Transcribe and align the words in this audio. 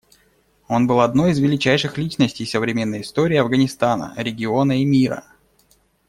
Он 0.67 0.87
был 0.87 1.01
одной 1.01 1.29
из 1.29 1.37
величайших 1.37 1.95
личностей 1.99 2.47
современной 2.47 3.01
истории 3.01 3.37
Афганистана, 3.37 4.15
региона 4.17 4.81
и 4.81 4.83
мира. 4.83 5.25